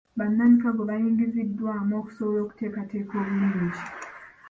[0.17, 3.83] Bannamikago bayingiziddwamu okusobola okuteekateeka obulungi.